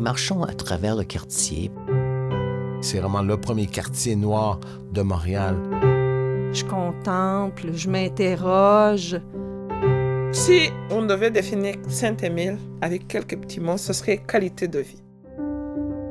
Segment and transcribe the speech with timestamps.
[0.00, 1.70] marchons à travers le quartier.
[2.80, 4.58] C'est vraiment le premier quartier noir
[4.92, 5.56] de Montréal.
[6.52, 9.20] Je contemple, je m'interroge.
[10.32, 15.02] Si on devait définir Saint-Émile avec quelques petits mots, ce serait qualité de vie.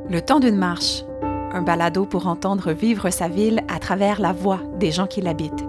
[0.09, 1.03] Le temps d'une marche,
[1.51, 5.65] un balado pour entendre vivre sa ville à travers la voix des gens qui l'habitent.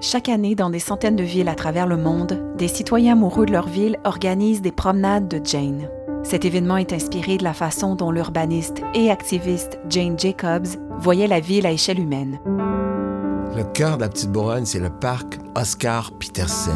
[0.00, 3.52] Chaque année, dans des centaines de villes à travers le monde, des citoyens amoureux de
[3.52, 5.88] leur ville organisent des promenades de Jane.
[6.22, 10.68] Cet événement est inspiré de la façon dont l'urbaniste et activiste Jane Jacobs
[10.98, 12.38] voyait la ville à échelle humaine.
[13.56, 16.70] Le cœur de la Petite Bourgogne, c'est le parc Oscar Peterson.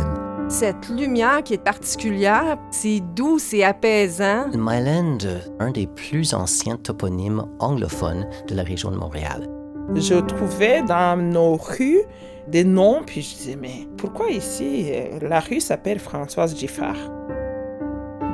[0.49, 4.47] Cette lumière qui est particulière, c'est doux, c'est apaisant.
[4.55, 5.19] Myland,
[5.61, 9.49] un des plus anciens toponymes anglophones de la région de Montréal.
[9.95, 12.03] Je trouvais dans nos rues
[12.49, 16.97] des noms, puis je disais, mais pourquoi ici euh, la rue s'appelle Françoise Giffard?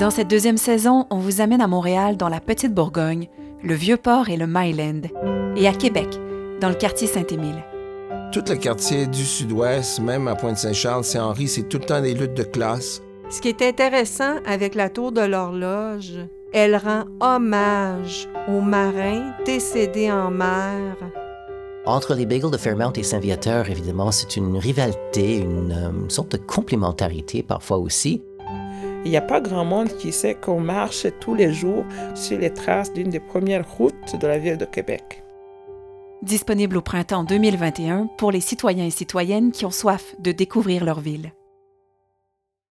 [0.01, 3.29] Dans cette deuxième saison, on vous amène à Montréal, dans la Petite Bourgogne,
[3.63, 5.03] le Vieux-Port et le Myland,
[5.57, 6.09] et à Québec,
[6.59, 7.63] dans le quartier Saint-Émile.
[8.33, 12.33] Tout le quartier du sud-ouest, même à Pointe-Saint-Charles, Saint-Henri, c'est tout le temps des luttes
[12.33, 13.03] de classe.
[13.29, 16.15] Ce qui est intéressant avec la tour de l'horloge,
[16.55, 20.97] elle rend hommage aux marins décédés en mer.
[21.85, 26.37] Entre les bagels de Fairmount et Saint-Viateur, évidemment, c'est une rivalité, une, euh, sorte de
[26.39, 28.23] complémentarité parfois aussi.
[29.05, 31.85] Il n'y a pas grand monde qui sait qu'on marche tous les jours
[32.15, 35.23] sur les traces d'une des premières routes de la ville de Québec.
[36.23, 41.01] Disponible au printemps 2021 pour les citoyens et citoyennes qui ont soif de découvrir leur
[41.01, 41.33] ville.